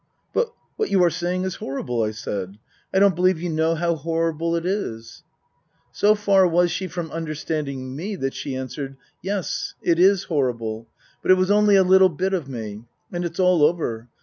[0.33, 2.57] "But what you are saying is horrible," I said."
[2.91, 5.21] I don't believe you know how horrible it is."
[5.91, 8.95] So far was she from understanding me that she answered:"
[9.31, 10.87] Yes, it is horrible.
[11.21, 12.85] But it was only a little bit of me.
[13.13, 14.07] And it's all over.